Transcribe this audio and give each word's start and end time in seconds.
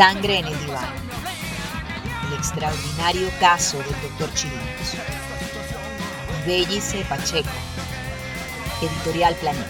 Sangre 0.00 0.38
en 0.38 0.46
el 0.46 0.58
diván. 0.60 0.94
El 2.26 2.32
extraordinario 2.32 3.28
caso 3.38 3.76
del 3.80 4.00
doctor 4.00 4.32
Chirinos. 4.32 4.94
Bellice 6.46 7.04
Pacheco. 7.04 7.50
Editorial 8.80 9.34
Planeta. 9.34 9.68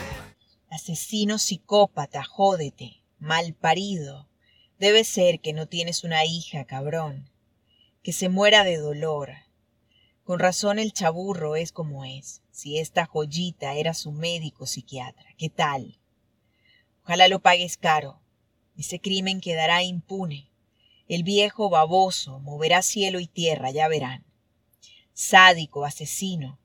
Asesino 0.71 1.37
psicópata, 1.38 2.23
jódete, 2.23 3.02
mal 3.19 3.55
parido. 3.55 4.29
Debe 4.79 5.02
ser 5.02 5.41
que 5.41 5.52
no 5.52 5.66
tienes 5.66 6.05
una 6.05 6.24
hija, 6.24 6.65
cabrón. 6.65 7.29
Que 8.05 8.12
se 8.12 8.29
muera 8.29 8.62
de 8.62 8.77
dolor. 8.77 9.30
Con 10.23 10.38
razón 10.38 10.79
el 10.79 10.93
chaburro 10.93 11.57
es 11.57 11.73
como 11.73 12.05
es. 12.05 12.41
Si 12.52 12.79
esta 12.79 13.05
joyita 13.05 13.74
era 13.74 13.95
su 13.95 14.12
médico 14.12 14.66
psiquiatra, 14.66 15.27
¿qué 15.37 15.51
tal? 15.51 15.99
Ojalá 17.02 17.27
lo 17.27 17.41
pagues 17.41 17.77
caro. 17.77 18.21
Ese 18.80 18.98
crimen 18.98 19.43
quedará 19.43 19.83
impune. 19.83 20.48
El 21.07 21.23
viejo 21.23 21.69
baboso 21.69 22.38
moverá 22.38 22.80
cielo 22.80 23.21
y 23.21 23.27
tierra, 23.27 23.71
ya 23.71 23.88
verán. 23.88 24.25
Sádico, 25.13 25.85
asesino. 25.85 26.59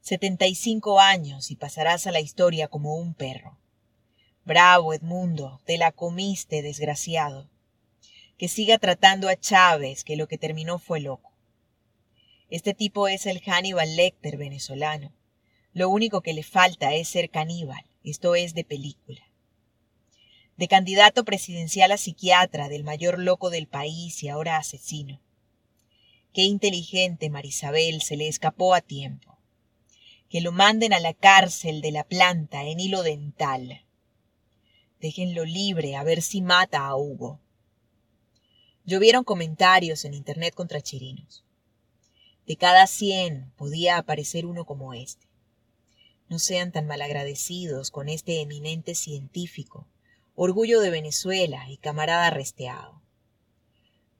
Setenta 0.00 0.48
y 0.48 0.56
cinco 0.56 0.98
años 0.98 1.52
y 1.52 1.54
pasarás 1.54 2.08
a 2.08 2.10
la 2.10 2.18
historia 2.18 2.66
como 2.66 2.96
un 2.96 3.14
perro. 3.14 3.56
Bravo, 4.44 4.92
Edmundo, 4.92 5.60
te 5.64 5.78
la 5.78 5.92
comiste, 5.92 6.62
desgraciado. 6.62 7.48
Que 8.38 8.48
siga 8.48 8.78
tratando 8.78 9.28
a 9.28 9.36
Chávez, 9.36 10.02
que 10.02 10.16
lo 10.16 10.26
que 10.26 10.38
terminó 10.38 10.80
fue 10.80 10.98
loco. 10.98 11.30
Este 12.50 12.74
tipo 12.74 13.06
es 13.06 13.24
el 13.24 13.40
Hannibal 13.40 13.94
Lecter 13.94 14.36
venezolano. 14.36 15.12
Lo 15.72 15.90
único 15.90 16.22
que 16.22 16.34
le 16.34 16.42
falta 16.42 16.92
es 16.94 17.06
ser 17.06 17.30
caníbal, 17.30 17.84
esto 18.02 18.34
es 18.34 18.52
de 18.54 18.64
película 18.64 19.22
de 20.56 20.68
candidato 20.68 21.24
presidencial 21.24 21.92
a 21.92 21.98
psiquiatra 21.98 22.68
del 22.68 22.82
mayor 22.82 23.18
loco 23.18 23.50
del 23.50 23.66
país 23.66 24.22
y 24.22 24.28
ahora 24.28 24.56
asesino. 24.56 25.20
Qué 26.32 26.42
inteligente 26.42 27.30
Marisabel 27.30 28.02
se 28.02 28.16
le 28.16 28.28
escapó 28.28 28.74
a 28.74 28.80
tiempo. 28.80 29.38
Que 30.28 30.40
lo 30.40 30.52
manden 30.52 30.92
a 30.92 31.00
la 31.00 31.14
cárcel 31.14 31.80
de 31.80 31.92
la 31.92 32.04
planta 32.04 32.64
en 32.64 32.80
hilo 32.80 33.02
dental. 33.02 33.84
Déjenlo 35.00 35.44
libre 35.44 35.94
a 35.94 36.02
ver 36.02 36.22
si 36.22 36.40
mata 36.40 36.86
a 36.86 36.96
Hugo. 36.96 37.40
Llovieron 38.84 39.24
comentarios 39.24 40.04
en 40.04 40.14
internet 40.14 40.54
contra 40.54 40.80
Chirinos. 40.80 41.44
De 42.46 42.56
cada 42.56 42.86
cien 42.86 43.52
podía 43.56 43.98
aparecer 43.98 44.46
uno 44.46 44.64
como 44.64 44.94
este. 44.94 45.26
No 46.28 46.38
sean 46.38 46.72
tan 46.72 46.86
malagradecidos 46.86 47.90
con 47.90 48.08
este 48.08 48.40
eminente 48.40 48.94
científico 48.94 49.86
orgullo 50.38 50.80
de 50.80 50.90
Venezuela 50.90 51.64
y 51.70 51.78
camarada 51.78 52.28
resteado. 52.28 53.00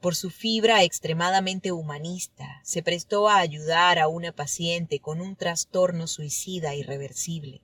Por 0.01 0.17
su 0.17 0.31
fibra 0.31 0.83
extremadamente 0.83 1.73
humanista, 1.73 2.61
se 2.65 2.83
prestó 2.83 3.29
a 3.29 3.39
ayudar 3.39 3.99
a 3.99 4.09
una 4.09 4.33
paciente 4.33 4.99
con 4.99 5.21
un 5.21 5.37
trastorno 5.37 6.07
suicida 6.07 6.75
irreversible, 6.75 7.61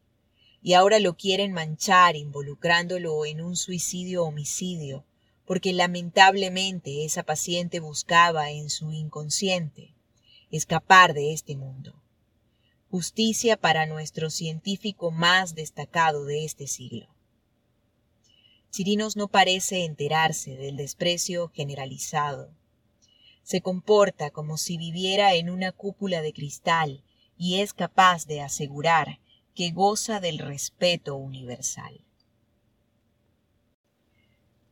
y 0.60 0.75
ahora 0.75 0.99
lo 0.99 1.16
quieren 1.16 1.53
manchar 1.53 2.15
involucrándolo 2.15 3.25
en 3.25 3.41
un 3.41 3.56
suicidio-homicidio, 3.56 5.06
porque 5.47 5.72
lamentablemente 5.72 7.06
esa 7.06 7.22
paciente 7.22 7.81
buscaba 7.81 8.50
en 8.50 8.69
su 8.69 8.93
inconsciente 8.93 9.94
escapar 10.50 11.15
de 11.15 11.32
este 11.32 11.56
mundo. 11.56 11.94
Justicia 12.91 13.56
para 13.56 13.87
nuestro 13.87 14.28
científico 14.28 15.10
más 15.10 15.54
destacado 15.54 16.27
de 16.27 16.44
este 16.44 16.66
siglo. 16.66 17.12
Chirinos 18.72 19.16
no 19.16 19.28
parece 19.28 19.84
enterarse 19.84 20.56
del 20.56 20.78
desprecio 20.78 21.49
generalizado. 21.49 22.49
Se 23.43 23.60
comporta 23.60 24.31
como 24.31 24.56
si 24.56 24.78
viviera 24.78 25.34
en 25.34 25.50
una 25.50 25.72
cúpula 25.72 26.22
de 26.22 26.33
cristal 26.33 27.05
y 27.37 27.60
es 27.60 27.75
capaz 27.75 28.25
de 28.25 28.41
asegurar 28.41 29.21
que 29.55 29.72
goza 29.72 30.21
del 30.21 30.38
respeto 30.38 31.16
universal. 31.16 32.00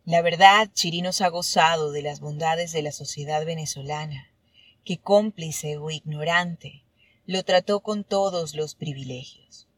La 0.07 0.23
verdad, 0.23 0.71
Chirinos 0.73 1.21
ha 1.21 1.29
gozado 1.29 1.93
de 1.93 2.01
las 2.01 2.21
bondades 2.21 2.73
de 2.73 2.81
la 2.81 2.93
sociedad 2.93 3.45
venezolana, 3.45 4.33
que 4.83 4.97
cómplice 4.97 5.77
o 5.77 5.91
ignorante 5.91 6.85
lo 7.27 7.45
trató 7.45 7.81
con 7.81 8.05
todos 8.05 8.55
los 8.55 8.75
privilegios. 8.75 9.69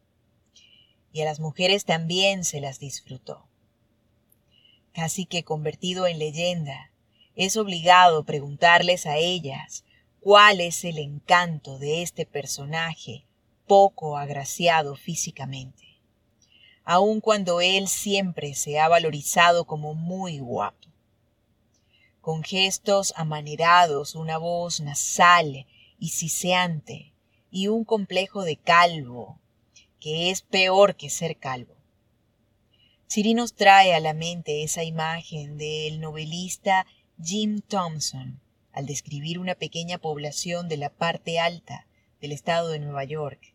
Y 1.12 1.22
a 1.22 1.25
las 1.25 1.41
mujeres 1.41 1.84
también 1.84 2.44
se 2.44 2.60
las 2.60 2.78
disfrutó 2.78 3.49
casi 4.92 5.26
que 5.26 5.42
convertido 5.42 6.06
en 6.06 6.19
leyenda, 6.19 6.91
es 7.34 7.56
obligado 7.56 8.25
preguntarles 8.25 9.06
a 9.06 9.16
ellas 9.16 9.84
cuál 10.20 10.60
es 10.60 10.84
el 10.84 10.98
encanto 10.98 11.78
de 11.78 12.03
este 12.03 12.26
personaje 12.26 13.25
poco 13.66 14.19
agraciado 14.19 14.97
físicamente, 14.97 15.98
aun 16.84 17.20
cuando 17.20 17.60
él 17.60 17.88
siempre 17.88 18.54
se 18.54 18.78
ha 18.78 18.88
valorizado 18.88 19.64
como 19.64 19.94
muy 19.94 20.38
guapo. 20.38 20.88
Con 22.20 22.44
gestos 22.44 23.14
amanerados, 23.16 24.14
una 24.14 24.38
voz 24.38 24.80
nasal 24.80 25.66
y 25.98 26.10
siseante, 26.10 27.12
y 27.50 27.69
un 27.69 27.84
complejo 27.84 28.44
de 28.44 28.56
calvo, 28.56 29.41
que 29.98 30.30
es 30.30 30.42
peor 30.42 30.97
que 30.97 31.10
ser 31.10 31.36
calvo. 31.36 31.74
Siri 33.12 33.34
nos 33.34 33.53
trae 33.53 33.95
a 33.95 34.00
la 34.00 34.15
mente 34.15 34.62
esa 34.62 34.84
imagen 34.84 35.59
del 35.59 36.00
novelista 36.00 36.87
Jim 37.23 37.61
Thompson 37.61 38.41
al 38.73 38.87
describir 38.87 39.39
una 39.39 39.55
pequeña 39.55 39.99
población 39.99 40.67
de 40.67 40.78
la 40.78 40.89
parte 40.89 41.39
alta 41.39 41.87
del 42.22 42.33
estado 42.33 42.71
de 42.71 42.78
Nueva 42.78 43.05
York. 43.05 43.55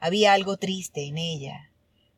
Había 0.00 0.32
algo 0.32 0.56
triste 0.56 1.06
en 1.06 1.18
ella. 1.18 1.70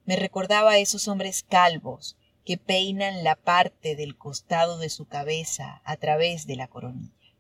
Me 0.06 0.17
recordaba 0.17 0.71
a 0.71 0.79
esos 0.79 1.09
hombres 1.09 1.43
calvos 1.43 2.17
que 2.47 2.56
peinan 2.56 3.23
la 3.23 3.37
parte 3.37 3.95
del 3.95 4.17
costado 4.17 4.79
de 4.79 4.89
su 4.89 5.05
cabeza 5.05 5.83
a 5.84 5.99
través 5.99 6.47
de 6.47 6.56
la 6.56 6.69
coronilla. 6.69 7.34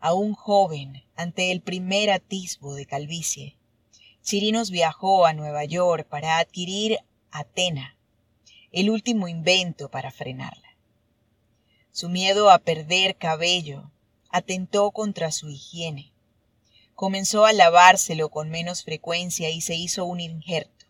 Aún 0.00 0.32
joven, 0.32 1.04
ante 1.16 1.52
el 1.52 1.60
primer 1.60 2.12
atisbo 2.12 2.74
de 2.74 2.86
calvicie, 2.86 3.58
Chirinos 4.22 4.70
viajó 4.70 5.26
a 5.26 5.34
Nueva 5.34 5.66
York 5.66 6.08
para 6.08 6.38
adquirir 6.38 6.98
Atena, 7.38 7.98
el 8.72 8.88
último 8.88 9.28
invento 9.28 9.90
para 9.90 10.10
frenarla. 10.10 10.74
Su 11.92 12.08
miedo 12.08 12.48
a 12.48 12.60
perder 12.60 13.16
cabello 13.16 13.90
atentó 14.30 14.90
contra 14.90 15.30
su 15.30 15.50
higiene. 15.50 16.12
Comenzó 16.94 17.44
a 17.44 17.52
lavárselo 17.52 18.30
con 18.30 18.48
menos 18.48 18.84
frecuencia 18.84 19.50
y 19.50 19.60
se 19.60 19.74
hizo 19.74 20.06
un 20.06 20.20
injerto. 20.20 20.86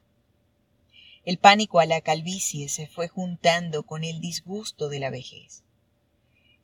El 1.25 1.39
pánico 1.39 1.81
a 1.81 1.87
la 1.87 2.01
calvicie 2.01 2.69
se 2.69 2.87
fue 2.87 3.09
juntando 3.09 3.83
con 3.83 4.05
el 4.05 4.21
disgusto 4.21 4.89
de 4.89 5.01
la 5.01 5.11
vejez. 5.11 5.65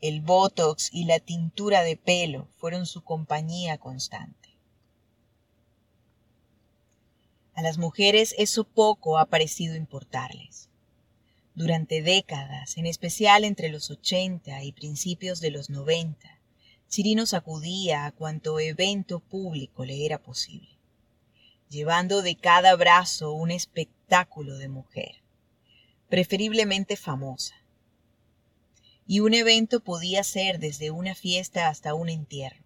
El 0.00 0.20
botox 0.20 0.90
y 0.92 1.06
la 1.06 1.18
tintura 1.18 1.82
de 1.82 1.96
pelo 1.96 2.46
fueron 2.58 2.86
su 2.86 3.02
compañía 3.02 3.78
constante. 3.78 4.41
A 7.54 7.60
las 7.60 7.76
mujeres 7.76 8.34
eso 8.38 8.64
poco 8.64 9.18
ha 9.18 9.26
parecido 9.26 9.76
importarles. 9.76 10.70
Durante 11.54 12.00
décadas, 12.00 12.78
en 12.78 12.86
especial 12.86 13.44
entre 13.44 13.68
los 13.68 13.90
80 13.90 14.64
y 14.64 14.72
principios 14.72 15.40
de 15.40 15.50
los 15.50 15.68
90, 15.68 16.40
Chirinos 16.88 17.34
acudía 17.34 18.06
a 18.06 18.12
cuanto 18.12 18.58
evento 18.58 19.20
público 19.20 19.84
le 19.84 20.06
era 20.06 20.18
posible, 20.18 20.78
llevando 21.68 22.22
de 22.22 22.36
cada 22.36 22.74
brazo 22.74 23.32
un 23.32 23.50
espectáculo 23.50 24.56
de 24.56 24.68
mujer, 24.68 25.16
preferiblemente 26.08 26.96
famosa. 26.96 27.54
Y 29.06 29.20
un 29.20 29.34
evento 29.34 29.80
podía 29.80 30.24
ser 30.24 30.58
desde 30.58 30.90
una 30.90 31.14
fiesta 31.14 31.68
hasta 31.68 31.92
un 31.92 32.08
entierro, 32.08 32.64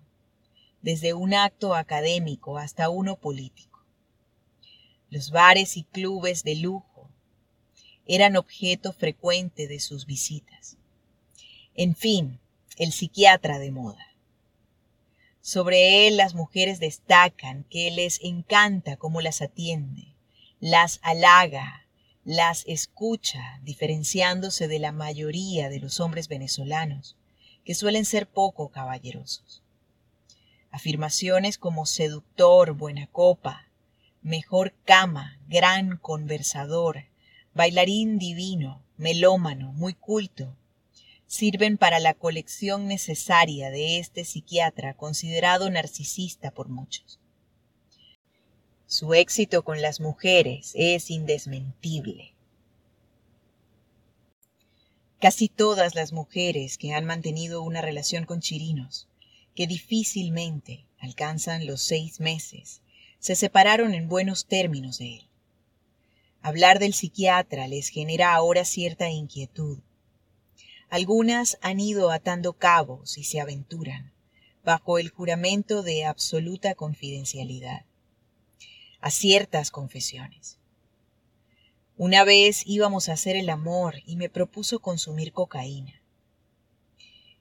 desde 0.80 1.12
un 1.12 1.34
acto 1.34 1.74
académico 1.74 2.56
hasta 2.56 2.88
uno 2.88 3.16
político 3.16 3.75
los 5.10 5.30
bares 5.30 5.76
y 5.76 5.84
clubes 5.84 6.42
de 6.42 6.56
lujo 6.56 7.08
eran 8.06 8.36
objeto 8.36 8.92
frecuente 8.92 9.66
de 9.66 9.80
sus 9.80 10.06
visitas. 10.06 10.76
En 11.74 11.94
fin, 11.94 12.38
el 12.76 12.92
psiquiatra 12.92 13.58
de 13.58 13.70
moda. 13.70 14.06
Sobre 15.40 16.06
él 16.06 16.16
las 16.16 16.34
mujeres 16.34 16.80
destacan 16.80 17.64
que 17.64 17.90
les 17.90 18.20
encanta 18.22 18.96
cómo 18.96 19.20
las 19.20 19.42
atiende, 19.42 20.14
las 20.60 20.98
halaga, 21.02 21.86
las 22.24 22.64
escucha, 22.66 23.60
diferenciándose 23.62 24.66
de 24.66 24.80
la 24.80 24.90
mayoría 24.90 25.68
de 25.68 25.78
los 25.78 26.00
hombres 26.00 26.26
venezolanos, 26.26 27.16
que 27.64 27.74
suelen 27.74 28.04
ser 28.04 28.26
poco 28.26 28.70
caballerosos. 28.70 29.62
Afirmaciones 30.72 31.58
como 31.58 31.86
seductor, 31.86 32.72
buena 32.72 33.06
copa, 33.06 33.65
mejor 34.26 34.74
cama, 34.84 35.38
gran 35.46 35.98
conversador, 35.98 37.04
bailarín 37.54 38.18
divino, 38.18 38.82
melómano, 38.96 39.72
muy 39.72 39.94
culto, 39.94 40.52
sirven 41.28 41.78
para 41.78 42.00
la 42.00 42.12
colección 42.12 42.88
necesaria 42.88 43.70
de 43.70 44.00
este 44.00 44.24
psiquiatra 44.24 44.94
considerado 44.94 45.70
narcisista 45.70 46.50
por 46.50 46.68
muchos. 46.68 47.20
Su 48.88 49.14
éxito 49.14 49.62
con 49.62 49.80
las 49.80 50.00
mujeres 50.00 50.72
es 50.74 51.08
indesmentible. 51.08 52.34
Casi 55.20 55.48
todas 55.48 55.94
las 55.94 56.12
mujeres 56.12 56.78
que 56.78 56.94
han 56.94 57.04
mantenido 57.04 57.62
una 57.62 57.80
relación 57.80 58.24
con 58.24 58.40
chirinos, 58.40 59.06
que 59.54 59.68
difícilmente 59.68 60.84
alcanzan 60.98 61.64
los 61.64 61.80
seis 61.80 62.18
meses, 62.18 62.82
se 63.18 63.36
separaron 63.36 63.94
en 63.94 64.08
buenos 64.08 64.46
términos 64.46 64.98
de 64.98 65.16
él. 65.16 65.28
Hablar 66.42 66.78
del 66.78 66.94
psiquiatra 66.94 67.66
les 67.66 67.88
genera 67.88 68.34
ahora 68.34 68.64
cierta 68.64 69.10
inquietud. 69.10 69.78
Algunas 70.88 71.58
han 71.60 71.80
ido 71.80 72.12
atando 72.12 72.52
cabos 72.52 73.18
y 73.18 73.24
se 73.24 73.40
aventuran, 73.40 74.12
bajo 74.64 74.98
el 74.98 75.10
juramento 75.10 75.82
de 75.82 76.04
absoluta 76.04 76.74
confidencialidad, 76.74 77.84
a 79.00 79.10
ciertas 79.10 79.70
confesiones. 79.70 80.58
Una 81.96 82.24
vez 82.24 82.62
íbamos 82.66 83.08
a 83.08 83.14
hacer 83.14 83.36
el 83.36 83.48
amor 83.48 83.96
y 84.06 84.16
me 84.16 84.28
propuso 84.28 84.80
consumir 84.80 85.32
cocaína. 85.32 86.02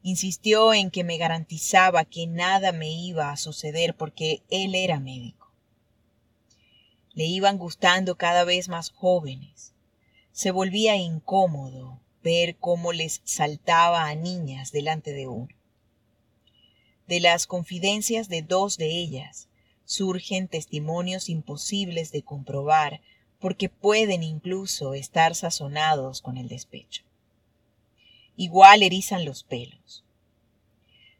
Insistió 0.01 0.73
en 0.73 0.91
que 0.91 1.03
me 1.03 1.17
garantizaba 1.17 2.05
que 2.05 2.25
nada 2.25 2.71
me 2.71 2.89
iba 2.89 3.31
a 3.31 3.37
suceder 3.37 3.95
porque 3.97 4.43
él 4.49 4.73
era 4.73 4.99
médico. 4.99 5.44
Le 7.15 7.23
iban 7.25 7.57
gustando 7.57 8.17
cada 8.17 8.43
vez 8.43 8.67
más 8.67 8.91
jóvenes. 8.91 9.73
Se 10.33 10.51
volvía 10.51 10.97
incómodo 10.97 12.01
ver 12.21 12.57
cómo 12.57 12.91
les 12.91 13.21
saltaba 13.23 14.07
a 14.07 14.15
niñas 14.15 14.71
delante 14.71 15.13
de 15.13 15.27
uno. 15.27 15.55
De 17.07 17.21
las 17.21 17.47
confidencias 17.47 18.27
de 18.27 18.41
dos 18.41 18.77
de 18.77 18.87
ellas 18.87 19.47
surgen 19.85 20.47
testimonios 20.47 21.29
imposibles 21.29 22.11
de 22.11 22.23
comprobar 22.23 23.01
porque 23.39 23.69
pueden 23.69 24.23
incluso 24.23 24.93
estar 24.93 25.35
sazonados 25.35 26.21
con 26.21 26.37
el 26.37 26.49
despecho. 26.49 27.03
Igual 28.35 28.83
erizan 28.83 29.23
los 29.23 29.43
pelos. 29.43 30.03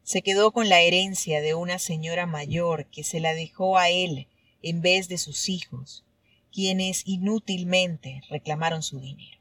Se 0.02 0.22
quedó 0.22 0.52
con 0.52 0.68
la 0.68 0.80
herencia 0.82 1.40
de 1.40 1.54
una 1.54 1.78
señora 1.78 2.26
mayor 2.26 2.86
que 2.86 3.02
se 3.02 3.20
la 3.20 3.32
dejó 3.32 3.78
a 3.78 3.88
él 3.88 4.28
en 4.62 4.80
vez 4.82 5.08
de 5.08 5.18
sus 5.18 5.48
hijos, 5.48 6.04
quienes 6.52 7.02
inútilmente 7.06 8.22
reclamaron 8.30 8.82
su 8.82 9.00
dinero. 9.00 9.38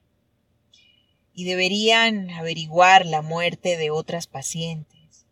Y 1.33 1.45
deberían 1.45 2.29
averiguar 2.31 3.05
la 3.05 3.21
muerte 3.21 3.77
de 3.77 3.91
otras 3.91 4.27
pacientes. 4.27 5.25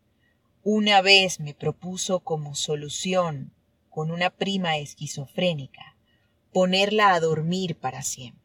Una 0.62 1.02
vez 1.02 1.40
me 1.40 1.54
propuso 1.54 2.20
como 2.20 2.54
solución, 2.54 3.52
con 3.90 4.10
una 4.10 4.30
prima 4.30 4.76
esquizofrénica, 4.78 5.96
ponerla 6.52 7.14
a 7.14 7.20
dormir 7.20 7.76
para 7.76 8.02
siempre. 8.02 8.44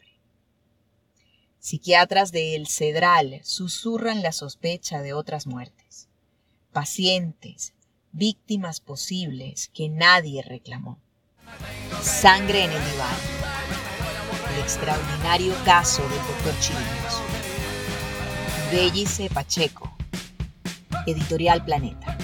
Psiquiatras 1.59 2.31
de 2.31 2.56
El 2.56 2.68
Cedral 2.68 3.41
susurran 3.44 4.21
la 4.21 4.31
sospecha 4.31 5.01
de 5.01 5.13
otras 5.13 5.47
muertes. 5.47 6.07
Pacientes, 6.71 7.74
víctimas 8.12 8.80
posibles 8.80 9.69
que 9.74 9.89
nadie 9.89 10.41
reclamó. 10.41 11.00
Sangre 12.01 12.63
en 12.63 12.72
el 12.72 12.92
diván. 12.92 13.16
El 14.54 14.62
extraordinario 14.62 15.54
caso 15.66 16.01
del 16.04 16.19
doctor 16.19 16.54
Chirinos. 16.60 17.22
Bellice 18.72 19.30
Pacheco. 19.30 19.92
Editorial 21.06 21.63
Planeta. 21.66 22.18